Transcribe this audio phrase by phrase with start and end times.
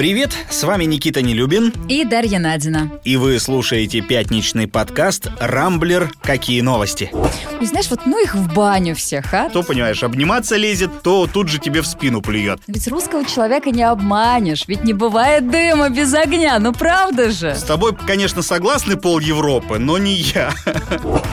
[0.00, 1.74] Привет, с вами Никита Нелюбин.
[1.90, 2.90] И Дарья Надина.
[3.04, 6.10] И вы слушаете пятничный подкаст «Рамблер.
[6.22, 7.12] Какие новости?».
[7.60, 9.50] И знаешь, вот ну их в баню всех, а?
[9.50, 12.58] То, понимаешь, обниматься лезет, то тут же тебе в спину плюет.
[12.66, 17.54] Ведь русского человека не обманешь, ведь не бывает дыма без огня, ну правда же?
[17.54, 20.52] С тобой, конечно, согласны пол Европы, но не я.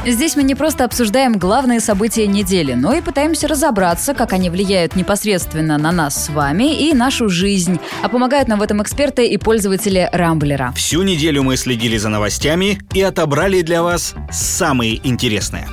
[0.05, 4.97] Здесь мы не просто обсуждаем главные события недели, но и пытаемся разобраться, как они влияют
[4.97, 9.37] непосредственно на нас с вами и нашу жизнь, а помогают нам в этом эксперты и
[9.37, 10.73] пользователи Рамблера.
[10.75, 15.67] Всю неделю мы следили за новостями и отобрали для вас самые интересные.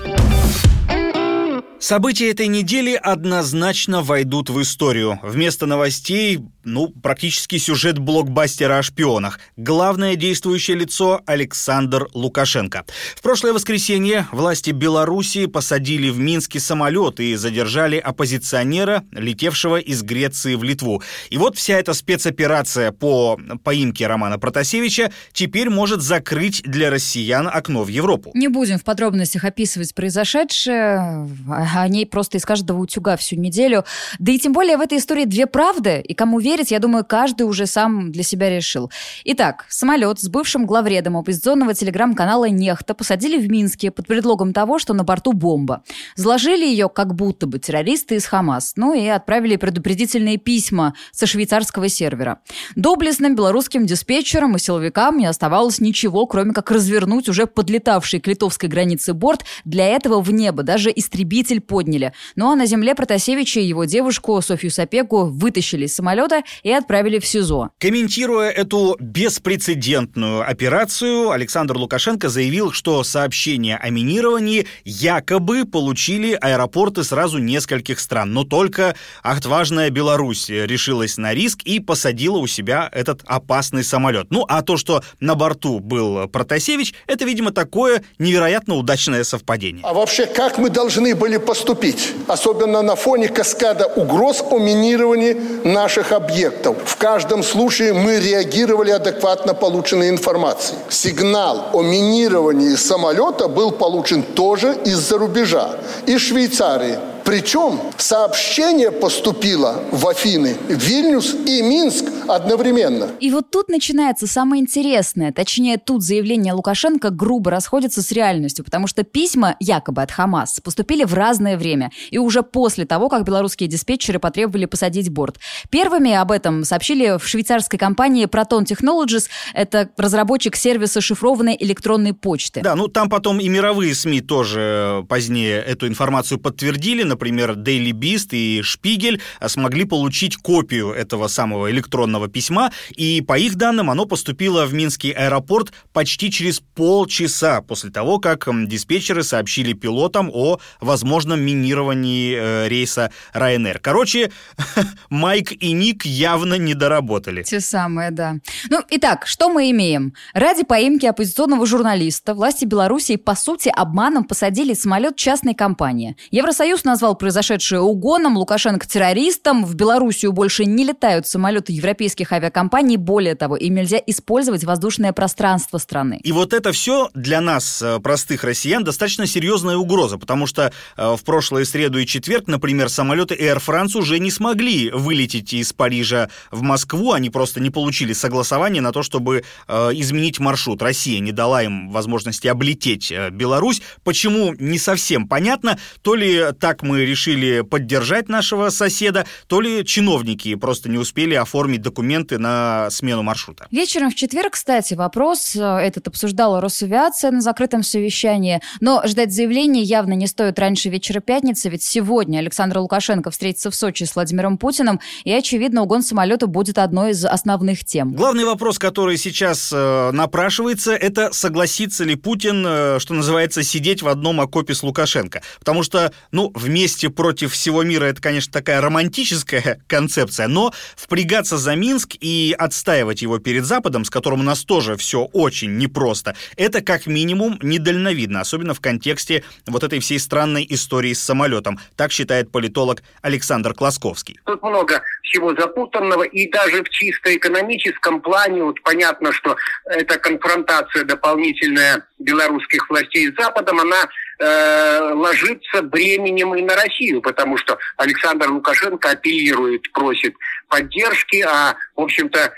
[1.84, 5.20] События этой недели однозначно войдут в историю.
[5.22, 9.38] Вместо новостей ну, практически сюжет блокбастера о шпионах.
[9.56, 12.84] Главное действующее лицо Александр Лукашенко.
[13.14, 20.54] В прошлое воскресенье власти Белоруссии посадили в Минске самолет и задержали оппозиционера, летевшего из Греции
[20.54, 21.02] в Литву.
[21.30, 27.84] И вот вся эта спецоперация по поимке Романа Протасевича теперь может закрыть для россиян окно
[27.84, 28.30] в Европу.
[28.34, 31.28] Не будем в подробностях описывать произошедшее.
[31.74, 33.84] О ней просто из каждого утюга всю неделю.
[34.18, 36.00] Да и тем более в этой истории две правды.
[36.00, 38.90] И кому верить, я думаю, каждый уже сам для себя решил.
[39.24, 44.94] Итак, самолет с бывшим главредом оппозиционного телеграм-канала «Нехта» посадили в Минске под предлогом того, что
[44.94, 45.82] на борту бомба.
[46.16, 51.88] Заложили ее как будто бы террористы из Хамас, ну и отправили предупредительные письма со швейцарского
[51.88, 52.40] сервера.
[52.76, 58.68] Доблестным белорусским диспетчерам и силовикам не оставалось ничего, кроме как развернуть уже подлетавший к литовской
[58.68, 59.44] границе борт.
[59.64, 62.12] Для этого в небо даже истребитель подняли.
[62.36, 67.18] Ну а на земле Протасевича и его девушку Софью Сапеку вытащили из самолета и отправили
[67.18, 67.70] в СИЗО.
[67.78, 77.38] Комментируя эту беспрецедентную операцию, Александр Лукашенко заявил, что сообщения о минировании якобы получили аэропорты сразу
[77.38, 83.84] нескольких стран, но только отважная Беларусь решилась на риск и посадила у себя этот опасный
[83.84, 84.28] самолет.
[84.30, 89.84] Ну, а то, что на борту был Протасевич, это, видимо, такое невероятно удачное совпадение.
[89.84, 96.12] А вообще, как мы должны были поступить, особенно на фоне каскада угроз о минировании наших
[96.12, 96.76] объектов?
[96.84, 100.76] В каждом случае мы реагировали адекватно полученной информации.
[100.88, 105.70] Сигнал о минировании самолета был получен тоже из-за рубежа,
[106.06, 106.98] из Швейцарии.
[107.24, 113.08] Причем сообщение поступило в Афины, Вильнюс и Минск одновременно.
[113.18, 115.32] И вот тут начинается самое интересное.
[115.32, 121.04] Точнее, тут заявление Лукашенко грубо расходится с реальностью, потому что письма, якобы от Хамас, поступили
[121.04, 121.90] в разное время.
[122.10, 125.38] И уже после того, как белорусские диспетчеры потребовали посадить борт.
[125.70, 129.28] Первыми об этом сообщили в швейцарской компании Proton Technologies.
[129.54, 132.60] Это разработчик сервиса шифрованной электронной почты.
[132.60, 138.28] Да, ну там потом и мировые СМИ тоже позднее эту информацию подтвердили например, Daily Beast
[138.32, 144.66] и Шпигель смогли получить копию этого самого электронного письма, и по их данным оно поступило
[144.66, 152.36] в Минский аэропорт почти через полчаса после того, как диспетчеры сообщили пилотам о возможном минировании
[152.36, 153.78] э, рейса Ryanair.
[153.80, 154.32] Короче,
[155.10, 157.44] Майк и Ник явно не доработали.
[157.44, 158.36] Те самые, да.
[158.70, 160.14] Ну, итак, что мы имеем?
[160.32, 166.16] Ради поимки оппозиционного журналиста власти Белоруссии, по сути, обманом посадили самолет частной компании.
[166.30, 169.66] Евросоюз назвал назвал произошедшее угоном, Лукашенко террористом.
[169.66, 172.96] В Белоруссию больше не летают самолеты европейских авиакомпаний.
[172.96, 176.18] Более того, им нельзя использовать воздушное пространство страны.
[176.24, 181.16] И вот это все для нас, э, простых россиян, достаточно серьезная угроза, потому что э,
[181.16, 186.30] в прошлую среду и четверг, например, самолеты Air France уже не смогли вылететь из Парижа
[186.50, 190.80] в Москву, они просто не получили согласование на то, чтобы э, изменить маршрут.
[190.80, 193.82] Россия не дала им возможности облететь Беларусь.
[194.04, 195.78] Почему, не совсем понятно.
[196.00, 201.34] То ли так мы мы решили поддержать нашего соседа, то ли чиновники просто не успели
[201.34, 203.66] оформить документы на смену маршрута.
[203.72, 209.82] Вечером в четверг, кстати, вопрос э, этот обсуждала Росавиация на закрытом совещании, но ждать заявления
[209.82, 214.56] явно не стоит раньше вечера пятницы, ведь сегодня Александр Лукашенко встретится в Сочи с Владимиром
[214.56, 218.12] Путиным, и, очевидно, угон самолета будет одной из основных тем.
[218.12, 224.06] Главный вопрос, который сейчас э, напрашивается, это согласится ли Путин, э, что называется, сидеть в
[224.06, 225.42] одном окопе с Лукашенко.
[225.58, 231.56] Потому что, ну, вместе вместе против всего мира это, конечно, такая романтическая концепция, но впрягаться
[231.56, 236.36] за Минск и отстаивать его перед Западом, с которым у нас тоже все очень непросто,
[236.58, 241.78] это как минимум недальновидно, особенно в контексте вот этой всей странной истории с самолетом.
[241.96, 244.38] Так считает политолог Александр Класковский.
[244.44, 249.56] Тут много всего запутанного, и даже в чисто экономическом плане вот понятно, что
[249.86, 254.06] эта конфронтация дополнительная белорусских властей с Западом, она
[254.38, 260.34] э, ложится бременем и на Россию, потому что Александр Лукашенко апеллирует, просит
[260.68, 262.52] поддержки, а, в общем-то,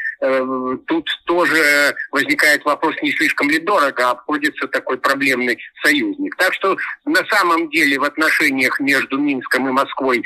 [0.87, 6.35] тут тоже возникает вопрос, не слишком ли дорого обходится такой проблемный союзник.
[6.37, 10.23] Так что на самом деле в отношениях между Минском и Москвой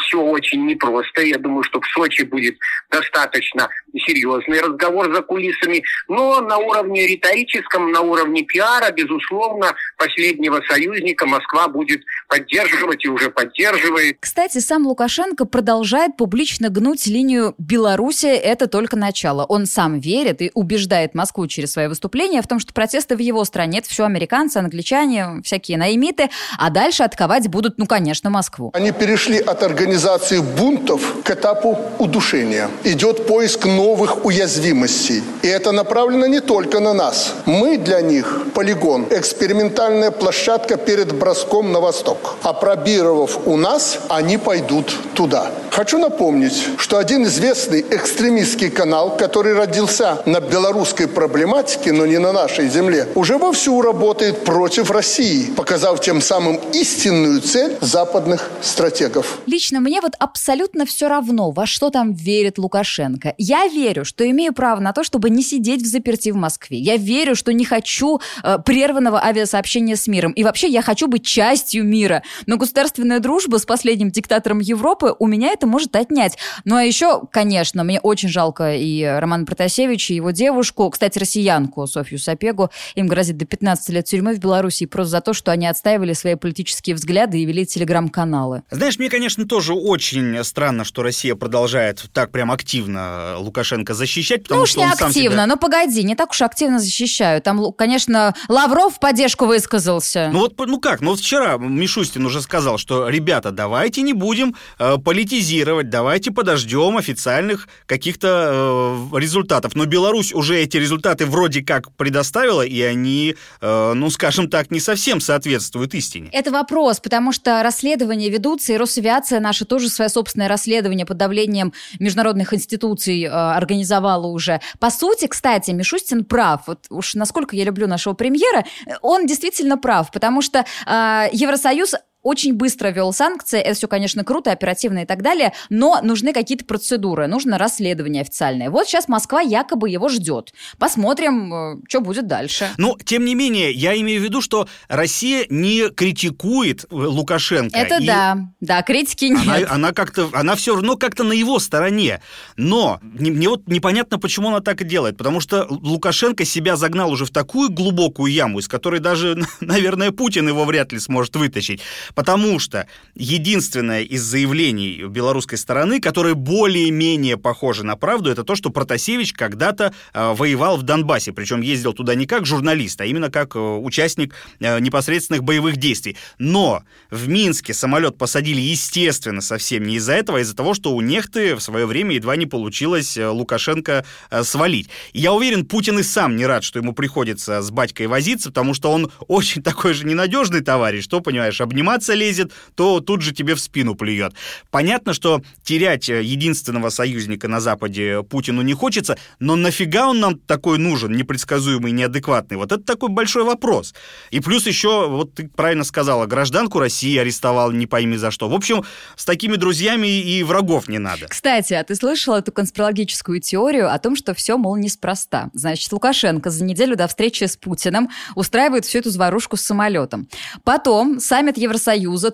[0.00, 1.20] все очень непросто.
[1.20, 2.56] Я думаю, что в Сочи будет
[2.90, 3.68] достаточно
[4.06, 5.82] серьезный разговор за кулисами.
[6.08, 13.30] Но на уровне риторическом, на уровне пиара, безусловно, последнего союзника Москва будет поддерживать и уже
[13.30, 14.16] поддерживает.
[14.20, 19.17] Кстати, сам Лукашенко продолжает публично гнуть линию «Белоруссия– это только начало».
[19.26, 23.44] Он сам верит и убеждает Москву через свои выступления в том, что протесты в его
[23.44, 28.70] стране– это все американцы, англичане, всякие наимиты, а дальше отковать будут, ну, конечно, Москву.
[28.74, 32.68] Они перешли от организации бунтов к этапу удушения.
[32.84, 35.22] Идет поиск новых уязвимостей.
[35.42, 37.34] И это направлено не только на нас.
[37.46, 42.36] Мы для них полигон, экспериментальная площадка перед броском на восток.
[42.42, 45.50] Опробировав у нас, они пойдут туда.
[45.70, 52.32] Хочу напомнить, что один известный экстремистский канал, который родился на белорусской проблематике, но не на
[52.32, 59.38] нашей земле, уже вовсю работает против России, показав тем самым истинную цель западных стратегов.
[59.46, 63.34] Лично мне вот абсолютно все равно, во что там верит Лукашенко.
[63.38, 66.78] Я верю, что имею право на то, чтобы не сидеть в заперти в Москве.
[66.78, 70.32] Я верю, что не хочу э, прерванного авиасообщения с миром.
[70.32, 72.22] И вообще я хочу быть частью мира.
[72.46, 76.38] Но государственная дружба с последним диктатором Европы у меня это может отнять.
[76.64, 81.86] Ну а еще, конечно, мне очень жалко и Романа Протасевича, и его девушку, кстати, россиянку
[81.86, 82.70] Софью Сапегу.
[82.94, 86.34] Им грозит до 15 лет тюрьмы в Беларуси просто за то, что они отстаивали свои
[86.34, 88.62] политические взгляды и вели телеграм-каналы.
[88.70, 94.60] Знаешь, мне, конечно, тоже очень странно, что Россия продолжает так прям активно Лукашенко защищать, потому
[94.60, 95.46] ну что уж не он сам активно, себя...
[95.46, 97.42] но погоди, не так уж активно защищаю.
[97.42, 100.30] Там, конечно, Лавров в поддержку высказался.
[100.32, 104.54] Ну вот, ну как, ну вот вчера Мишустин уже сказал, что, ребята, давайте не будем
[104.78, 109.74] э, политизировать, давайте подождем официальных каких-то э, результатов.
[109.74, 114.80] Но Беларусь уже эти результаты вроде как предоставила, и они, э, ну скажем так, не
[114.80, 116.28] совсем соответствуют истине.
[116.32, 121.72] Это вопрос, потому что расследования ведутся, и Росавиация наша тоже свое собственное расследование под давлением
[121.98, 124.60] международных институций э, организовала уже.
[124.78, 126.62] По сути, кстати, Мишустин прав.
[126.66, 128.64] Вот уж насколько я люблю нашего премьера,
[129.02, 131.94] он действительно прав, потому что э, Евросоюз
[132.28, 133.58] очень быстро ввел санкции.
[133.58, 138.68] Это все, конечно, круто, оперативно и так далее, но нужны какие-то процедуры, нужно расследование официальное.
[138.68, 140.52] Вот сейчас Москва якобы его ждет.
[140.78, 142.68] Посмотрим, э, что будет дальше.
[142.76, 147.78] Но, тем не менее, я имею в виду, что Россия не критикует э, Лукашенко.
[147.78, 149.40] Это и да, да, критики нет.
[149.42, 152.20] Она, она как-то, она все равно как-то на его стороне.
[152.56, 155.16] Но не, мне вот непонятно, почему она так и делает.
[155.16, 160.46] Потому что Лукашенко себя загнал уже в такую глубокую яму, из которой даже, наверное, Путин
[160.46, 161.80] его вряд ли сможет вытащить.
[162.18, 168.70] Потому что единственное из заявлений белорусской стороны, которое более-менее похоже на правду, это то, что
[168.70, 171.32] Протасевич когда-то э, воевал в Донбассе.
[171.32, 176.16] Причем ездил туда не как журналист, а именно как э, участник э, непосредственных боевых действий.
[176.38, 181.00] Но в Минске самолет посадили, естественно, совсем не из-за этого, а из-за того, что у
[181.00, 184.88] Нехты в свое время едва не получилось э, Лукашенко э, свалить.
[185.12, 188.90] Я уверен, Путин и сам не рад, что ему приходится с батькой возиться, потому что
[188.90, 193.60] он очень такой же ненадежный товарищ, что, понимаешь, обниматься лезет, то тут же тебе в
[193.60, 194.34] спину плюет.
[194.70, 200.38] Понятно, что терять э, единственного союзника на Западе Путину не хочется, но нафига он нам
[200.38, 202.56] такой нужен, непредсказуемый, неадекватный?
[202.56, 203.94] Вот это такой большой вопрос.
[204.30, 208.48] И плюс еще, вот ты правильно сказала, гражданку России арестовал не пойми за что.
[208.48, 208.84] В общем,
[209.16, 211.26] с такими друзьями и врагов не надо.
[211.28, 215.50] Кстати, а ты слышал эту конспирологическую теорию о том, что все, мол, неспроста?
[215.52, 220.28] Значит, Лукашенко за неделю до встречи с Путиным устраивает всю эту заварушку с самолетом.
[220.64, 221.87] Потом саммит Евросоюза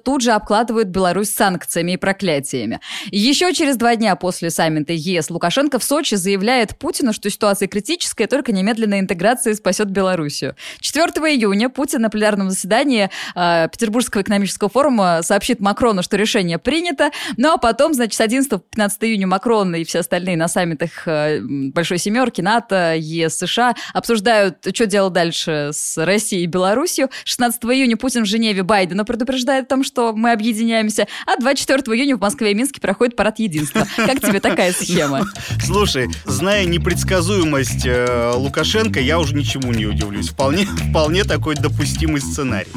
[0.05, 2.81] тут же обкладывают Беларусь санкциями и проклятиями.
[3.11, 8.27] Еще через два дня после саммита ЕС Лукашенко в Сочи заявляет Путину, что ситуация критическая,
[8.27, 10.57] только немедленная интеграция спасет Белоруссию.
[10.81, 17.11] 4 июня Путин на пленарном заседании э, Петербургского экономического форума сообщит Макрону, что решение принято,
[17.37, 21.07] ну а потом, значит, с 11 по 15 июня Макрон и все остальные на саммитах
[21.07, 27.09] э, Большой Семерки, НАТО, ЕС, США обсуждают, что делать дальше с Россией и Белоруссией.
[27.25, 32.17] 16 июня Путин в Женеве Байдена предупреждает о том, что мы объединяемся, а 24 июня
[32.17, 33.87] в Москве и Минске проходит парад единства.
[33.97, 35.27] Как тебе такая схема?
[35.65, 40.31] Слушай, зная непредсказуемость э, Лукашенко, я уже ничему не удивлюсь.
[40.31, 42.69] Вполне, вполне такой допустимый сценарий.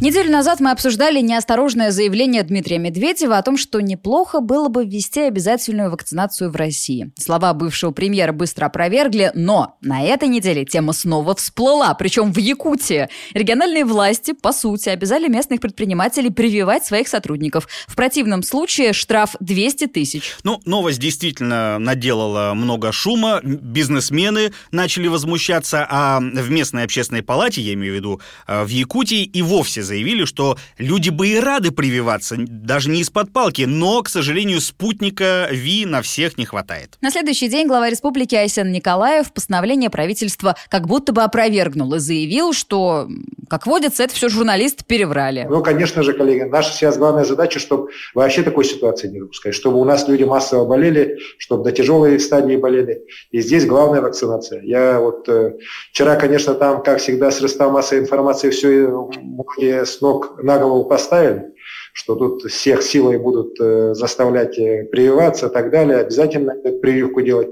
[0.00, 5.20] Неделю назад мы обсуждали неосторожное заявление Дмитрия Медведева о том, что неплохо было бы ввести
[5.20, 7.12] обязательную вакцинацию в России.
[7.18, 13.10] Слова бывшего премьера быстро опровергли, но на этой неделе тема снова всплыла, причем в Якутии.
[13.34, 17.68] Региональные власти, по сути, обязали местных предпринимателей прививать своих сотрудников.
[17.86, 20.34] В противном случае штраф 200 тысяч.
[20.44, 23.40] Ну, новость действительно наделала много шума.
[23.42, 29.24] Бизнесмены начали возмущаться, а в местной общественной палате, я имею в виду э, в Якутии,
[29.24, 34.08] и вовсе заявили, что люди бы и рады прививаться, даже не из-под палки, но, к
[34.08, 36.96] сожалению, спутника ВИ на всех не хватает.
[37.00, 42.52] На следующий день глава республики Айсен Николаев постановление правительства как будто бы опровергнул и заявил,
[42.52, 43.08] что,
[43.48, 45.46] как водится, это все журналисты переврали.
[45.50, 49.80] Ну, конечно же, коллеги, наша сейчас главная задача, чтобы вообще такой ситуации не допускать, чтобы
[49.80, 53.02] у нас люди массово болели, чтобы до тяжелой стадии болели.
[53.32, 54.62] И здесь главная вакцинация.
[54.62, 55.54] Я вот э,
[55.90, 58.88] вчера, конечно, там, как всегда, с рыста массы информации все
[59.20, 61.54] многие с ног на голову поставили,
[61.92, 67.50] что тут всех силой будут э, заставлять э, прививаться и так далее, обязательно прививку делать.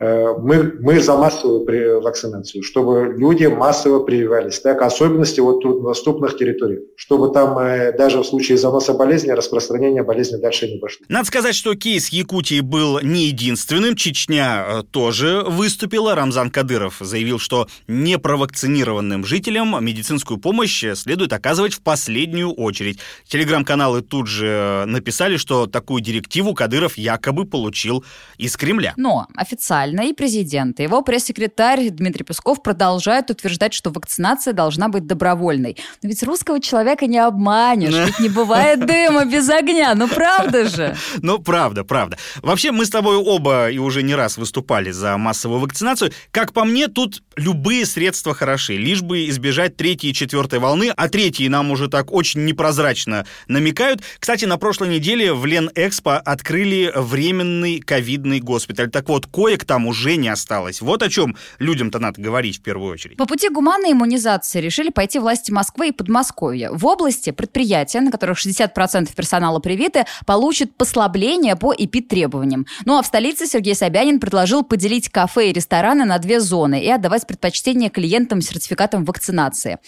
[0.00, 6.80] Э, мы, мы за массовую вакцинацию, чтобы люди массово прививались, так, особенности вот труднодоступных территорий,
[6.96, 7.54] чтобы там
[7.96, 11.04] даже в случае заноса болезни распространение болезни дальше не пошло.
[11.08, 13.96] Надо сказать, что кейс Якутии был не единственным.
[13.96, 16.14] Чечня тоже выступила.
[16.14, 22.98] Рамзан Кадыров заявил, что непровакцинированным жителям медицинскую помощь следует оказывать в последнюю очередь.
[23.26, 28.04] Телеграм-канал каналы тут же э, написали, что такую директиву Кадыров якобы получил
[28.36, 28.92] из Кремля.
[28.96, 35.06] Но официально и президент, и его пресс-секретарь Дмитрий Песков продолжают утверждать, что вакцинация должна быть
[35.06, 35.76] добровольной.
[36.02, 40.96] Но ведь русского человека не обманешь, ведь не бывает дыма без огня, ну правда же?
[41.22, 42.16] Ну правда, правда.
[42.42, 46.12] Вообще мы с тобой оба и уже не раз выступали за массовую вакцинацию.
[46.30, 51.08] Как по мне, тут любые средства хороши, лишь бы избежать третьей и четвертой волны, а
[51.08, 54.02] третьей нам уже так очень непрозрачно намекают.
[54.18, 58.90] Кстати, на прошлой неделе в Ленэкспо открыли временный ковидный госпиталь.
[58.90, 60.80] Так вот, коек там уже не осталось.
[60.80, 63.16] Вот о чем людям-то надо говорить в первую очередь.
[63.16, 66.70] По пути гуманной иммунизации решили пойти власти Москвы и Подмосковья.
[66.72, 72.66] В области предприятия, на которых 60% персонала привиты, получат послабление по эпид-требованиям.
[72.84, 76.88] Ну а в столице Сергей Собянин предложил поделить кафе и рестораны на две зоны и
[76.90, 79.78] отдавать предпочтение клиентам с сертификатом вакцинации.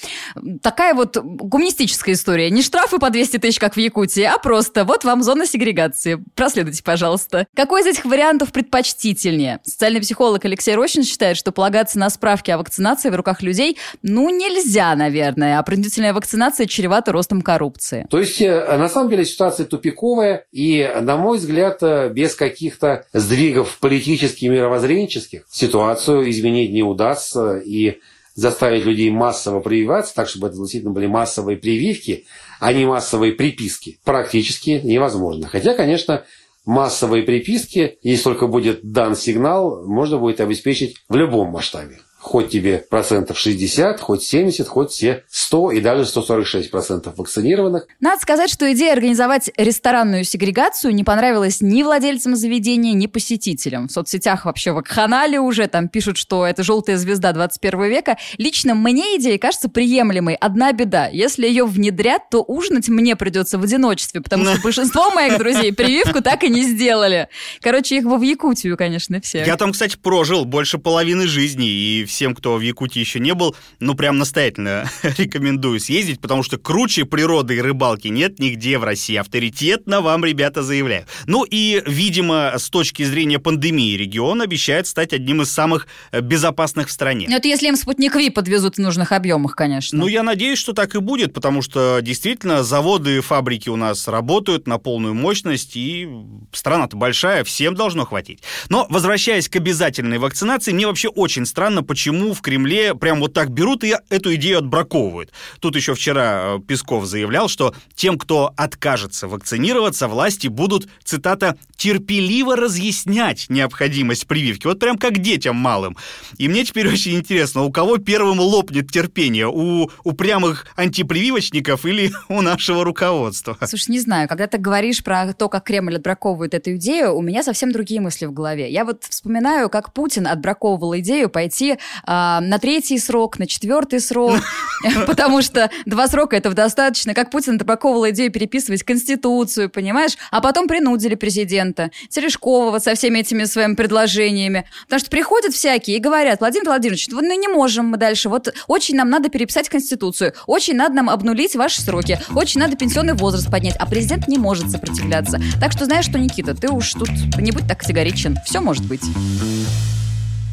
[0.62, 2.50] Такая вот гуманистическая история.
[2.50, 6.22] Не штрафы по 200 тысяч, как в Якутии, а просто вот вам зона сегрегации.
[6.34, 7.46] Проследуйте, пожалуйста.
[7.54, 9.61] Какой из этих вариантов предпочтительнее?
[9.83, 14.31] Социальный психолог Алексей Рощин считает, что полагаться на справки о вакцинации в руках людей, ну,
[14.31, 15.59] нельзя, наверное.
[15.59, 18.07] А принудительная вакцинация чревата ростом коррупции.
[18.09, 23.07] То есть, э, на самом деле, ситуация тупиковая, и, на мой взгляд, э, без каких-то
[23.12, 27.99] сдвигов политических и мировоззренческих ситуацию изменить не удастся, и
[28.37, 32.25] заставить людей массово прививаться, так, чтобы это действительно были массовые прививки,
[32.61, 35.49] а не массовые приписки, практически невозможно.
[35.49, 36.23] Хотя, конечно,
[36.64, 42.79] массовые приписки, если только будет дан сигнал, можно будет обеспечить в любом масштабе хоть тебе
[42.79, 47.87] процентов 60, хоть 70, хоть все 100 и даже 146 процентов вакцинированных.
[48.00, 53.88] Надо сказать, что идея организовать ресторанную сегрегацию не понравилась ни владельцам заведения, ни посетителям.
[53.88, 58.17] В соцсетях вообще вакханали уже, там пишут, что это желтая звезда 21 века.
[58.38, 60.37] Лично мне идея кажется приемлемой.
[60.37, 61.09] Одна беда.
[61.09, 66.23] Если ее внедрят, то ужинать мне придется в одиночестве, потому что большинство моих друзей прививку
[66.23, 67.29] так и не сделали.
[67.61, 69.45] Короче, их в Якутию, конечно, все.
[69.45, 73.57] Я там, кстати, прожил больше половины жизни, и всем, кто в Якутии еще не был,
[73.81, 79.16] ну, прям настоятельно рекомендую съездить, потому что круче природы и рыбалки нет нигде в России.
[79.16, 81.07] Авторитетно вам, ребята, заявляю.
[81.26, 86.88] Ну и, видимо, с точки зрения пандемии регион обещает стать одним из самых э, безопасных
[86.88, 87.26] в стране.
[87.28, 89.99] Ну, это если им спутник Ви подвезут в нужных объемах, конечно.
[89.99, 94.07] Ну, я надеюсь, что так и будет, потому что действительно заводы и фабрики у нас
[94.07, 96.09] работают на полную мощность, и
[96.52, 98.42] страна-то большая, всем должно хватить.
[98.69, 103.32] Но, возвращаясь к обязательной вакцинации, мне вообще очень странно, почему почему в Кремле прям вот
[103.32, 105.30] так берут и эту идею отбраковывают.
[105.61, 112.56] Тут еще вчера э, Песков заявлял, что тем, кто откажется вакцинироваться, власти будут, цитата, терпеливо
[112.56, 114.66] разъяснять необходимость прививки.
[114.66, 115.97] Вот прям как детям малым.
[116.38, 119.47] И мне теперь очень интересно, у кого первым лопнет терпение?
[119.47, 123.56] У упрямых антипрививочников или у нашего руководства?
[123.64, 127.44] Слушай, не знаю, когда ты говоришь про то, как Кремль отбраковывает эту идею, у меня
[127.44, 128.68] совсем другие мысли в голове.
[128.73, 134.38] Я вот вспоминаю, как Путин отбраковывал идею пойти а, на третий срок, на четвертый срок,
[135.06, 137.14] потому что два срока этого достаточно.
[137.14, 140.16] Как Путин пропаковывал идею переписывать Конституцию, понимаешь?
[140.30, 141.90] А потом принудили президента.
[142.08, 144.66] Терешкова вот со всеми этими своими предложениями.
[144.84, 148.28] Потому что приходят всякие и говорят, Владимир Владимирович, ну не можем мы дальше.
[148.28, 153.14] Вот очень нам надо переписать Конституцию, очень надо нам обнулить ваши сроки, очень надо пенсионный
[153.14, 155.40] возраст поднять, а президент не может сопротивляться.
[155.61, 158.38] Так что знаешь что, Никита, ты уж тут не будь так категоричен.
[158.44, 159.02] Все может быть.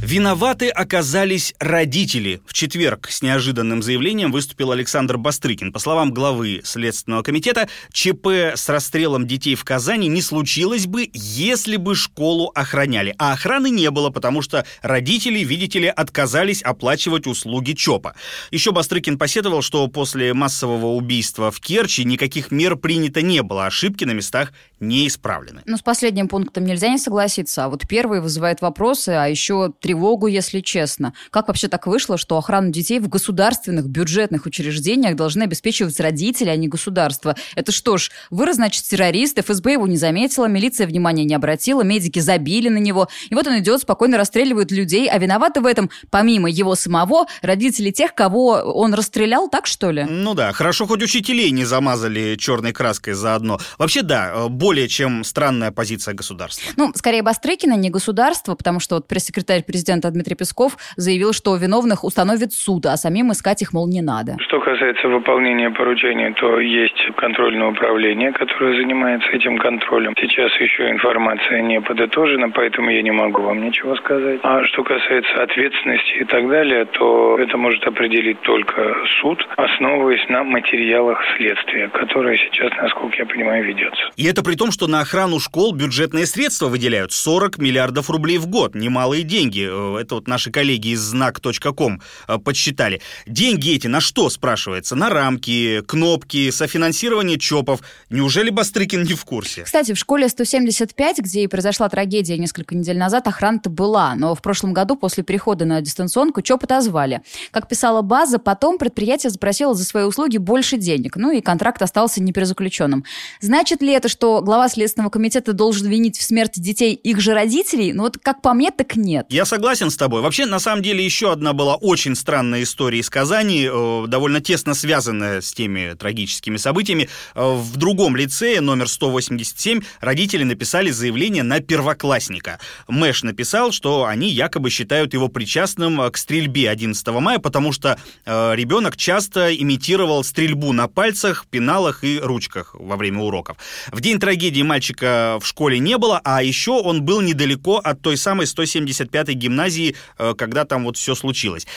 [0.02, 2.40] Виноваты оказались родители.
[2.46, 5.74] В четверг с неожиданным заявлением выступил Александр Бастрыкин.
[5.74, 11.76] По словам главы Следственного комитета, ЧП с расстрелом детей в Казани не случилось бы, если
[11.76, 13.14] бы школу охраняли.
[13.18, 18.16] А охраны не было, потому что родители, видите ли, отказались оплачивать услуги ЧОПа.
[18.52, 24.06] Еще Бастрыкин посетовал, что после массового убийства в Керчи никаких мер принято не было, ошибки
[24.06, 25.62] на местах не исправлены.
[25.66, 30.28] Ну, с последним пунктом нельзя не согласиться, а вот первый вызывает вопросы, а еще тревогу,
[30.28, 31.14] если честно.
[31.30, 36.56] Как вообще так вышло, что охрану детей в государственных бюджетных учреждениях должны обеспечивать родители, а
[36.56, 37.36] не государство?
[37.56, 42.20] Это что ж, вырос, значит, террорист, ФСБ его не заметила, милиция внимания не обратила, медики
[42.20, 46.50] забили на него, и вот он идет, спокойно расстреливает людей, а виноваты в этом, помимо
[46.50, 50.06] его самого, родители тех, кого он расстрелял, так что ли?
[50.10, 53.60] Ну да, хорошо хоть учителей не замазали черной краской заодно.
[53.78, 56.72] Вообще да, более чем странная позиция государства.
[56.78, 62.04] Ну, скорее Бастрыкина, не государство, потому что вот пресс-секретарь президента Дмитрий Песков заявил, что виновных
[62.04, 64.38] установит суд, а самим искать их, мол, не надо.
[64.42, 70.14] Что касается выполнения поручения, то есть контрольное управление, которое занимается этим контролем.
[70.22, 74.40] Сейчас еще информация не подытожена, поэтому я не могу вам ничего сказать.
[74.44, 80.44] А что касается ответственности и так далее, то это может определить только суд, основываясь на
[80.44, 84.12] материалах следствия, которое сейчас, насколько я понимаю, ведется.
[84.16, 88.48] И это при том, что на охрану школ бюджетные средства выделяют 40 миллиардов рублей в
[88.48, 88.76] год.
[88.76, 89.66] Немалые деньги.
[89.66, 93.02] Э, это вот наши коллеги из знак.ком э, подсчитали.
[93.26, 94.98] Деньги эти на что, спрашивается?
[94.98, 97.80] На рамки, кнопки, софинансирование ЧОПов.
[98.10, 99.64] Неужели Бастрыкин не в курсе?
[99.64, 104.14] Кстати, в школе 175, где и произошла трагедия несколько недель назад, охрана-то была.
[104.16, 107.22] Но в прошлом году после перехода на дистанционку ЧОП отозвали.
[107.52, 111.16] Как писала база, потом предприятие запросило за свои услуги больше денег.
[111.16, 113.06] Ну и контракт остался неперезаключенным.
[113.40, 117.94] Значит ли это, что глава Следственного комитета должен винить в смерти детей их же родителей?
[117.94, 119.28] Ну вот как по мне, так нет.
[119.30, 120.24] Я согласен с тобой.
[120.24, 124.74] Вообще, на самом деле, еще одна была очень странная история из Казани, э, довольно тесно
[124.74, 127.10] связанная с теми трагическими событиями.
[127.36, 132.60] Э, в другом лицее, номер 187, родители написали заявление на первоклассника.
[132.88, 138.56] Мэш написал, что они якобы считают его причастным к стрельбе 11 мая, потому что э,
[138.56, 143.58] ребенок часто имитировал стрельбу на пальцах, пеналах и ручках во время уроков.
[143.92, 148.18] В день трагедии мальчика в школе не было, а еще он был недалеко от той
[148.18, 151.68] самой 175-й гимназии, э, когда там вот все случилось.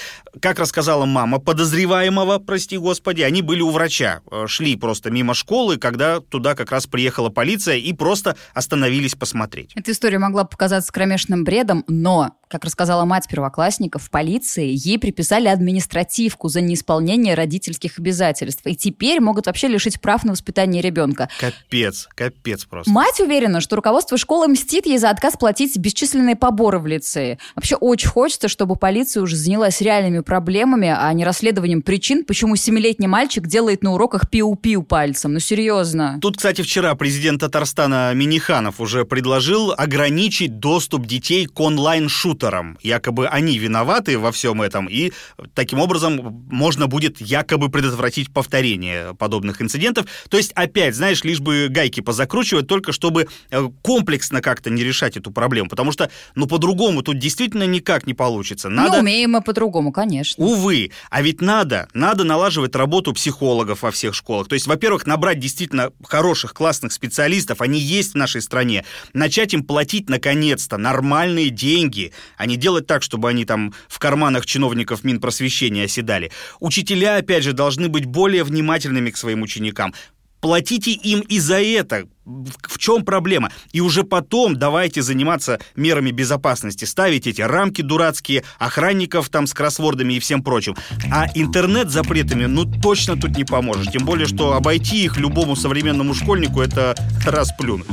[0.40, 5.76] Как рассказала мама подозреваемого, прости господи, они были у врача, э, шли просто мимо школы,
[5.76, 9.72] когда туда как раз приехала полиция и просто остановились посмотреть.
[9.74, 15.48] Эта история могла показаться кромешным бредом, но как рассказала мать первоклассников, в полиции ей приписали
[15.48, 18.66] административку за неисполнение родительских обязательств.
[18.66, 21.30] И теперь могут вообще лишить прав на воспитание ребенка.
[21.40, 22.90] Капец, капец просто.
[22.90, 27.38] Мать уверена, что руководство школы мстит ей за отказ платить бесчисленные поборы в лицее.
[27.56, 33.08] Вообще очень хочется, чтобы полиция уже занялась реальными проблемами, а не расследованием причин, почему семилетний
[33.08, 35.34] мальчик делает на уроках пиу-пиу пальцем.
[35.34, 36.18] Ну серьезно.
[36.20, 42.78] Тут, кстати, вчера президент Татарстана Миниханов уже предложил ограничить доступ детей к онлайн-шутерам.
[42.82, 45.12] Якобы они виноваты во всем этом, и
[45.54, 50.06] таким образом можно будет якобы предотвратить повторение подобных инцидентов.
[50.28, 52.31] То есть, опять, знаешь, лишь бы гайки позакручивать,
[52.66, 55.68] только чтобы э, комплексно как-то не решать эту проблему.
[55.68, 58.68] Потому что, ну, по-другому тут действительно никак не получится.
[58.68, 58.96] Надо...
[58.96, 60.44] Не умеем мы по-другому, конечно.
[60.44, 60.90] Увы.
[61.10, 64.48] А ведь надо, надо налаживать работу психологов во всех школах.
[64.48, 68.84] То есть, во-первых, набрать действительно хороших, классных специалистов, они есть в нашей стране.
[69.12, 74.46] Начать им платить, наконец-то, нормальные деньги, а не делать так, чтобы они там в карманах
[74.46, 76.30] чиновников Минпросвещения оседали.
[76.60, 79.94] Учителя, опять же, должны быть более внимательными к своим ученикам.
[80.42, 82.08] Платите им и за это.
[82.24, 83.50] В чем проблема?
[83.70, 90.14] И уже потом давайте заниматься мерами безопасности, ставить эти рамки дурацкие, охранников там с кроссвордами
[90.14, 90.74] и всем прочим.
[91.12, 93.92] А интернет запретами, ну, точно тут не поможешь.
[93.92, 97.86] Тем более, что обойти их любому современному школьнику это расплюнуть.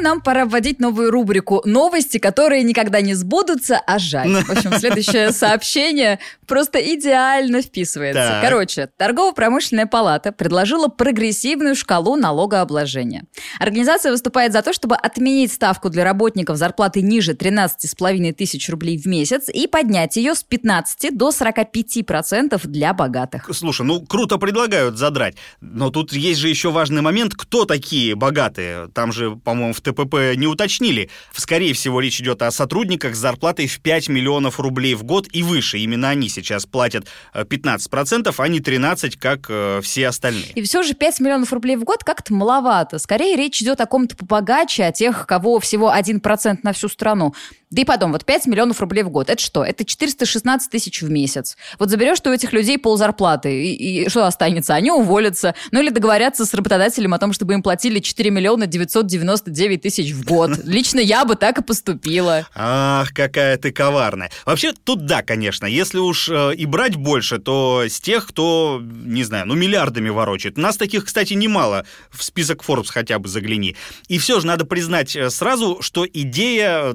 [0.00, 4.30] Думаю, нам пора вводить новую рубрику «Новости, которые никогда не сбудутся, а жаль».
[4.30, 8.40] В общем, следующее сообщение просто идеально вписывается.
[8.40, 8.42] Так.
[8.42, 13.26] Короче, торгово-промышленная палата предложила прогрессивную шкалу налогообложения.
[13.58, 19.06] Организация выступает за то, чтобы отменить ставку для работников зарплаты ниже 13,5 тысяч рублей в
[19.06, 23.48] месяц и поднять ее с 15 до 45 процентов для богатых.
[23.52, 28.88] Слушай, ну круто предлагают задрать, но тут есть же еще важный момент, кто такие богатые.
[28.94, 31.10] Там же, по-моему, в ТПП не уточнили.
[31.32, 35.42] Скорее всего, речь идет о сотрудниках с зарплатой в 5 миллионов рублей в год и
[35.42, 35.78] выше.
[35.78, 40.52] Именно они сейчас платят э, 15%, а не 13%, как э, все остальные.
[40.54, 42.98] И все же 5 миллионов рублей в год как-то маловато.
[42.98, 47.34] Скорее речь идет о ком-то побогаче, о тех, кого всего 1% на всю страну.
[47.70, 49.64] Да и потом, вот 5 миллионов рублей в год, это что?
[49.64, 51.56] Это 416 тысяч в месяц.
[51.78, 54.74] Вот заберешь ты у этих людей ползарплаты, и, и что останется?
[54.74, 55.54] Они уволятся.
[55.70, 60.24] Ну или договорятся с работодателем о том, чтобы им платили 4 миллиона 999 тысяч в
[60.24, 60.50] год.
[60.64, 62.44] Лично я бы так и поступила.
[62.56, 64.32] Ах, какая ты коварная.
[64.46, 65.66] Вообще, тут да, конечно.
[65.66, 70.56] Если уж э, и брать больше, то с тех, кто, не знаю, ну, миллиардами ворочает.
[70.56, 71.86] Нас таких, кстати, немало.
[72.10, 73.76] В список Forbes хотя бы загляни.
[74.08, 76.94] И все же надо признать э, сразу, что идея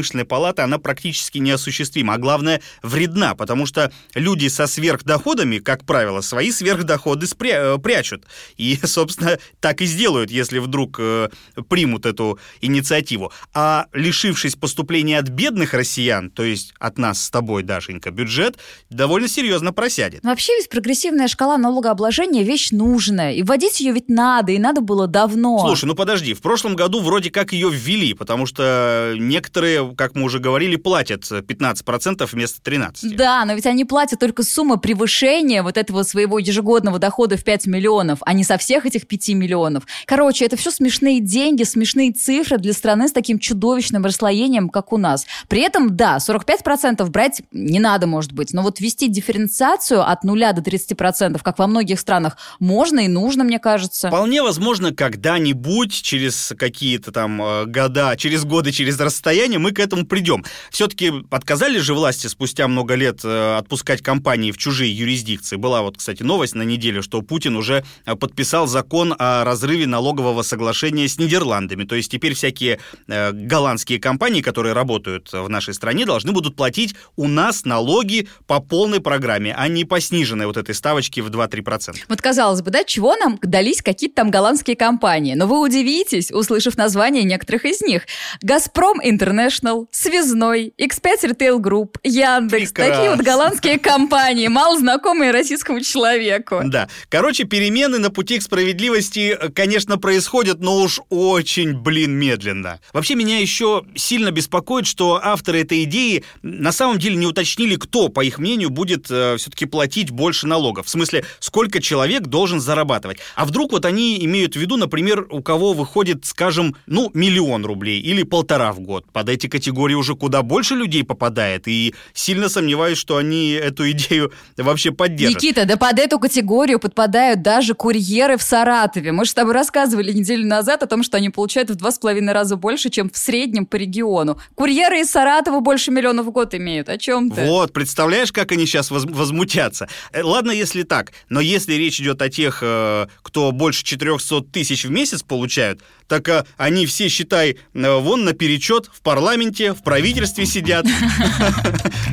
[0.00, 2.14] торгово-промышленной палаты, она практически неосуществима.
[2.14, 8.24] А главное, вредна, потому что люди со сверхдоходами, как правило, свои сверхдоходы спря- э, прячут.
[8.56, 11.28] И, собственно, так и сделают, если вдруг э,
[11.68, 13.32] примут эту инициативу.
[13.54, 18.58] А лишившись поступления от бедных россиян, то есть от нас с тобой, Дашенька, бюджет
[18.90, 20.24] довольно серьезно просядет.
[20.24, 23.34] Вообще ведь прогрессивная шкала налогообложения вещь нужная.
[23.34, 25.58] И вводить ее ведь надо, и надо было давно.
[25.60, 30.24] Слушай, ну подожди, в прошлом году вроде как ее ввели, потому что некоторые, как мы
[30.24, 33.14] уже говорили, платят 15% вместо 13%.
[33.14, 37.66] Да, но ведь они платят только суммы превышения вот этого своего ежегодного дохода в 5
[37.66, 39.84] миллионов, а не со всех этих 5 миллионов.
[40.06, 44.98] Короче, это все смешные деньги, смешные цифры для страны с таким чудовищным расслоением, как у
[44.98, 45.26] нас.
[45.48, 50.40] При этом, да, 45% брать не надо, может быть, но вот ввести дифференциацию от 0
[50.54, 54.08] до 30%, как во многих странах, можно и нужно, мне кажется.
[54.08, 60.04] Вполне возможно, когда-нибудь, через какие-то там э, года, через годы, через расстояние, мы к этому
[60.04, 60.44] придем.
[60.70, 65.56] Все-таки отказались же власти спустя много лет э, отпускать компании в чужие юрисдикции.
[65.56, 70.42] Была вот, кстати, новость на неделю, что Путин уже э, подписал закон о разрыве налогового
[70.42, 71.84] соглашения с Нидерландами.
[71.84, 76.94] То есть теперь всякие э, голландские компании, которые работают в нашей стране, должны будут платить
[77.16, 81.96] у нас налоги по полной программе, а не по сниженной вот этой ставочке в 2-3%.
[82.06, 85.34] Вот казалось бы, да, чего нам дались какие-то там голландские компании?
[85.34, 88.02] Но вы удивитесь, услышав название некоторых из них.
[88.42, 92.72] «Газпром Интернешнл», «Связной», X5 Retail Group, Яндекс.
[92.72, 92.94] Прекрасно.
[92.94, 96.62] Такие вот голландские компании, мало знакомые российскому человеку.
[96.64, 96.88] Да.
[97.08, 102.80] Короче, перемены на пути к справедливости, э, конечно, происходят, но уж очень, блин, медленно.
[102.92, 108.08] Вообще, меня еще сильно беспокоит, что авторы этой идеи на самом деле не уточнили, кто,
[108.08, 110.86] по их мнению, будет э, все-таки платить больше налогов.
[110.86, 113.18] В смысле, сколько человек должен зарабатывать.
[113.34, 118.00] А вдруг вот они имеют в виду, например, у кого выходит, скажем, ну, миллион рублей
[118.00, 119.10] или полтора в год.
[119.12, 124.32] Под эти категории уже куда больше людей попадает, и сильно сомневаюсь, что они эту идею
[124.56, 125.42] вообще поддержат.
[125.42, 129.12] Никита, да под эту категорию подпадают даже курьеры в Саратове.
[129.12, 131.98] Мы же с тобой рассказывали неделю назад о том, что они получают в два с
[131.98, 134.38] половиной раза больше, чем в среднем по региону.
[134.54, 136.88] Курьеры из Саратова больше миллионов в год имеют.
[136.88, 137.44] О чем ты?
[137.46, 139.88] Вот, представляешь, как они сейчас воз- возмутятся.
[140.12, 144.84] Э, Ладно, если так, но если речь идет о тех, э, кто больше 400 тысяч
[144.84, 149.00] в месяц получают, так э, они все, считай, вон наперечет в
[149.40, 150.86] парламенте, в правительстве сидят.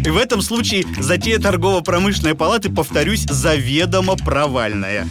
[0.06, 5.06] И в этом случае затея торгово-промышленной палаты, повторюсь, заведомо провальная.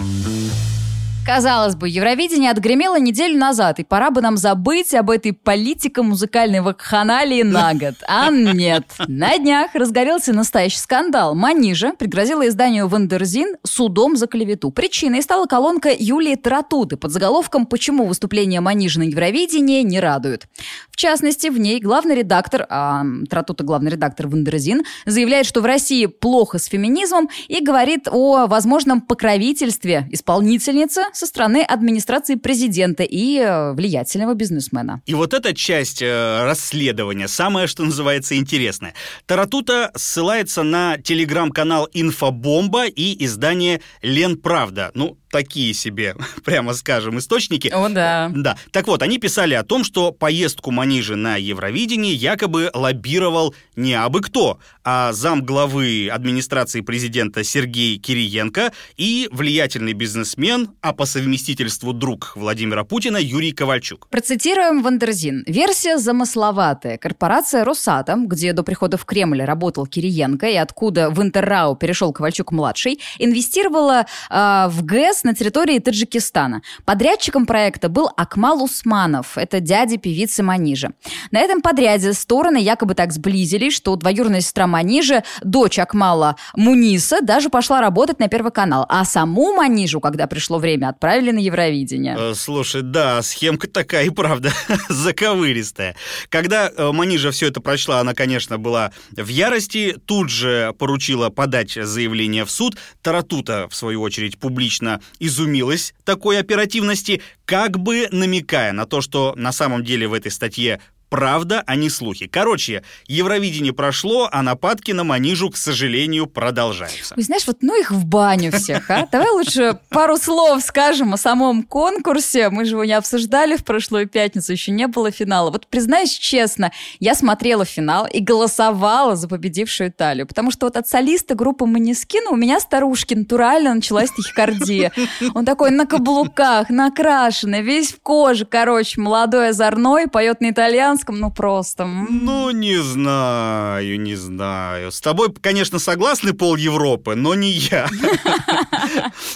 [1.26, 7.42] Казалось бы, Евровидение отгремело неделю назад, и пора бы нам забыть об этой политико-музыкальной вакханалии
[7.42, 7.94] на год.
[8.06, 8.84] А нет.
[9.08, 11.34] На днях разгорелся настоящий скандал.
[11.34, 14.70] Манижа пригрозила изданию «Wonderzine» судом за клевету.
[14.70, 20.46] Причиной стала колонка Юлии Таратуты под заголовком «Почему выступление Манижа на Евровидении не радует».
[20.92, 26.06] В частности, в ней главный редактор, а Таратута главный редактор «Wonderzine», заявляет, что в России
[26.06, 33.72] плохо с феминизмом и говорит о возможном покровительстве исполнительницы со стороны администрации президента и э,
[33.72, 35.00] влиятельного бизнесмена.
[35.06, 38.92] И вот эта часть э, расследования, самое, что называется, интересное.
[39.24, 44.90] Таратута ссылается на телеграм-канал «Инфобомба» и издание «Лен Правда».
[44.94, 47.68] Ну, такие себе, прямо скажем, источники.
[47.68, 48.30] О, да.
[48.34, 48.56] Да.
[48.70, 54.20] Так вот, они писали о том, что поездку Манижи на Евровидение якобы лоббировал не абы
[54.20, 62.32] кто, а зам главы администрации президента Сергей Кириенко и влиятельный бизнесмен, а по совместительству друг
[62.36, 64.08] Владимира Путина Юрий Ковальчук.
[64.08, 65.44] Процитируем Wonderzine.
[65.46, 66.98] Версия замысловатая.
[66.98, 72.12] Корпорация «Росатом», где до прихода в Кремль работал Кириенко и откуда в Интер РАО перешел
[72.12, 76.62] Ковальчук-младший, инвестировала э, в ГЭС на территории Таджикистана.
[76.84, 79.36] Подрядчиком проекта был Акмал Усманов.
[79.38, 80.92] Это дядя певицы Манижа.
[81.30, 87.48] На этом подряде стороны якобы так сблизились, что двоюродная сестра Манижа, дочь Акмала Муниса, даже
[87.48, 88.86] пошла работать на Первый канал.
[88.88, 92.16] А саму Манижу, когда пришло время, отправили на Евровидение.
[92.18, 94.52] Э, Слушай, да, схемка такая и правда
[94.88, 95.96] заковыристая.
[96.28, 101.72] Когда э, Манижа все это прочла, она, конечно, была в ярости, тут же поручила подать
[101.72, 102.76] заявление в суд.
[103.02, 109.52] Таратута, в свою очередь, публично изумилась такой оперативности, как бы намекая на то, что на
[109.52, 112.26] самом деле в этой статье Правда, а не слухи.
[112.26, 117.14] Короче, Евровидение прошло, а нападки на Манижу, к сожалению, продолжаются.
[117.14, 119.06] Вы знаешь, вот ну их в баню всех, а?
[119.12, 122.50] Давай лучше пару слов скажем о самом конкурсе.
[122.50, 125.50] Мы же его не обсуждали в прошлую пятницу, еще не было финала.
[125.50, 130.88] Вот признаюсь честно, я смотрела финал и голосовала за победившую Италию, потому что вот от
[130.88, 134.92] солиста группы Манискина у меня старушки натурально началась тахикардия.
[135.34, 141.30] Он такой на каблуках, накрашенный, весь в коже, короче, молодой озорной, поет на итальянском, ну
[141.30, 141.86] просто.
[141.86, 144.90] Ну, не знаю, не знаю.
[144.90, 147.88] С тобой, конечно, согласны пол Европы, но не я.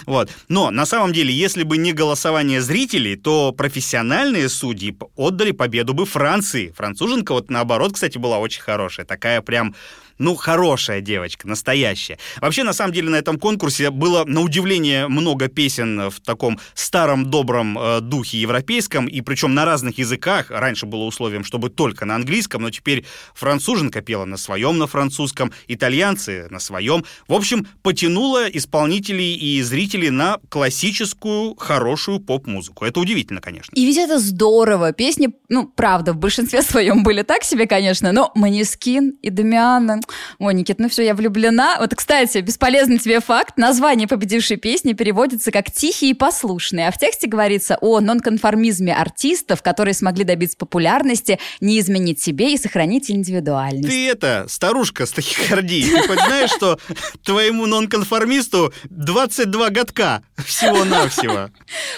[0.07, 0.31] Вот.
[0.49, 6.07] Но на самом деле, если бы не голосование зрителей, то профессиональные судьи отдали победу бы
[6.07, 6.73] Франции.
[6.77, 9.07] Француженка вот наоборот, кстати, была очень хорошая.
[9.07, 9.75] Такая прям
[10.21, 12.19] ну, хорошая девочка, настоящая.
[12.41, 17.31] Вообще, на самом деле, на этом конкурсе было, на удивление, много песен в таком старом
[17.31, 20.51] добром э, духе европейском, и причем на разных языках.
[20.51, 25.53] Раньше было условием, чтобы только на английском, но теперь француженка пела на своем, на французском,
[25.69, 27.05] итальянцы на своем.
[27.27, 32.85] В общем, потянуло исполнителей и зрителей на классическую, хорошую поп-музыку.
[32.85, 33.73] Это удивительно, конечно.
[33.75, 34.93] И ведь это здорово.
[34.93, 40.01] Песни, ну, правда, в большинстве своем были так себе, конечно, но Манискин и Дамиана...
[40.39, 41.77] Ой, Никит, ну все, я влюблена.
[41.79, 43.57] Вот, кстати, бесполезный тебе факт.
[43.57, 49.63] Название победившей песни переводится как «Тихий и послушный», а в тексте говорится о нонконформизме артистов,
[49.63, 53.89] которые смогли добиться популярности, не изменить себе и сохранить индивидуальность.
[53.89, 56.79] Ты это, старушка с тахикардией, ты хоть знаешь, что
[57.25, 61.51] твоему нонконформисту 22 годка всего-навсего?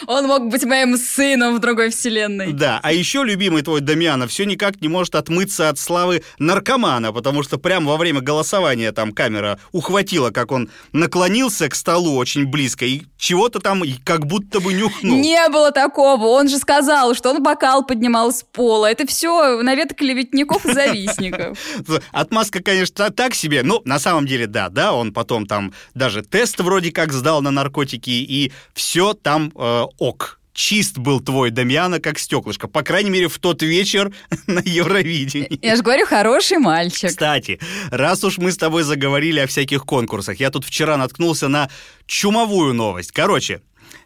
[0.07, 2.53] Он мог быть моим сыном в другой вселенной.
[2.53, 7.43] Да, а еще любимый твой Дамиана все никак не может отмыться от славы наркомана, потому
[7.43, 12.85] что прямо во время голосования там камера ухватила, как он наклонился к столу очень близко
[12.85, 15.17] и чего-то там как будто бы нюхнул.
[15.17, 16.27] Не было такого.
[16.27, 18.91] Он же сказал, что он бокал поднимал с пола.
[18.91, 21.59] Это все навет клеветников и завистников.
[22.13, 23.63] Отмазка, конечно, так себе.
[23.63, 27.51] Ну, на самом деле, да, да, он потом там даже тест вроде как сдал на
[27.51, 30.41] наркотики, и все там э, ок.
[30.53, 32.69] Чист был твой Дамьяна, как стеклышко.
[32.69, 34.13] По крайней мере, в тот вечер
[34.47, 35.59] на Евровидении.
[35.63, 37.11] Я же говорю, хороший мальчик.
[37.11, 37.59] Кстати,
[37.91, 41.71] раз уж мы с тобой заговорили о всяких конкурсах, я тут вчера наткнулся на
[42.07, 43.13] чумовую новость.
[43.13, 43.63] Короче,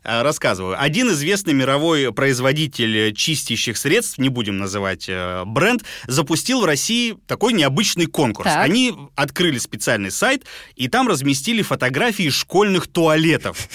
[0.06, 0.80] рассказываю.
[0.80, 7.52] Один известный мировой производитель чистящих средств, не будем называть э, бренд, запустил в России такой
[7.52, 8.48] необычный конкурс.
[8.48, 8.64] Так.
[8.64, 10.44] Они открыли специальный сайт,
[10.76, 13.68] и там разместили фотографии школьных туалетов.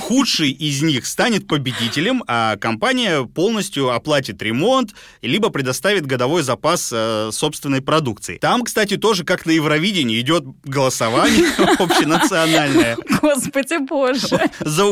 [0.00, 7.30] Худший из них станет победителем, а компания полностью оплатит ремонт, либо предоставит годовой запас э,
[7.32, 8.38] собственной продукции.
[8.38, 11.46] Там, кстати, тоже, как на Евровидении, идет голосование
[11.78, 14.50] общенациональное Господи боже.
[14.60, 14.84] за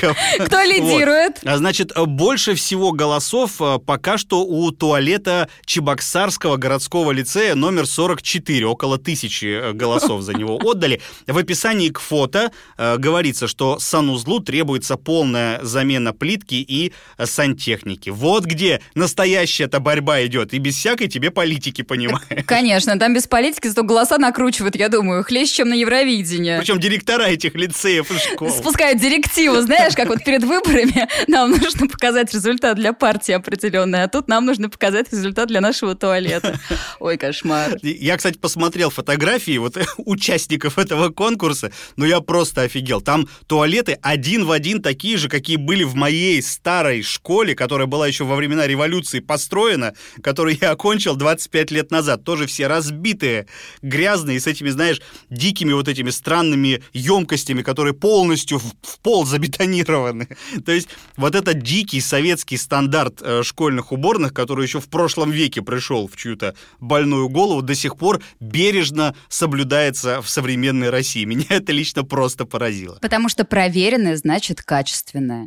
[0.00, 0.46] участников.
[0.46, 1.40] Кто лидирует?
[1.42, 1.52] Вот.
[1.52, 8.66] А значит, больше всего голосов э, пока что у туалета Чебоксарского городского лицея номер 44.
[8.66, 11.00] Около тысячи э, голосов за него отдали.
[11.26, 18.10] В описании к фото э, говорится, что санузлу требуется полная замена плитки и сантехники.
[18.10, 20.54] Вот где настоящая-то борьба идет.
[20.54, 22.44] И без всякой тебе политики, понимаешь.
[22.46, 26.58] Конечно, там без политики, зато голоса накручивают, я думаю, хлеще, чем на Евровидении.
[26.58, 28.50] Причем директора этих лицеев и школ.
[28.50, 34.08] Спускают директиву, знаешь, как вот перед выборами нам нужно показать результат для партии определенной, а
[34.08, 36.58] тут нам нужно показать результат для нашего туалета.
[37.00, 37.76] Ой, кошмар.
[37.82, 43.00] Я, кстати, посмотрел фотографии вот участников этого конкурса, но я просто офигел.
[43.00, 48.06] Там туалеты один в один такие же, какие были в моей старой школе, которая была
[48.06, 52.24] еще во времена революции построена, которую я окончил 25 лет назад.
[52.24, 53.46] Тоже все разбитые,
[53.82, 59.69] грязные, с этими, знаешь, дикими вот этими странными емкостями, которые полностью в, в пол забетонированы
[59.70, 60.28] санкционированы.
[60.64, 65.62] То есть вот этот дикий советский стандарт э, школьных уборных, который еще в прошлом веке
[65.62, 71.24] пришел в чью-то больную голову, до сих пор бережно соблюдается в современной России.
[71.30, 72.98] Меня это лично просто поразило.
[73.00, 75.46] Потому что проверенное значит качественное.